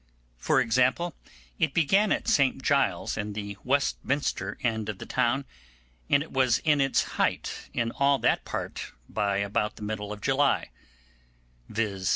For 0.39 0.59
example, 0.59 1.13
it 1.59 1.75
began 1.75 2.11
at 2.11 2.27
St 2.27 2.63
Giles's 2.63 3.17
and 3.19 3.35
the 3.35 3.55
Westminster 3.63 4.57
end 4.63 4.89
of 4.89 4.97
the 4.97 5.05
town, 5.05 5.45
and 6.09 6.23
it 6.23 6.31
was 6.31 6.57
in 6.63 6.81
its 6.81 7.03
height 7.21 7.69
in 7.71 7.91
all 7.91 8.17
that 8.17 8.43
part 8.43 8.93
by 9.07 9.37
about 9.37 9.75
the 9.75 9.83
middle 9.83 10.11
of 10.11 10.19
July, 10.19 10.71
viz. 11.69 12.09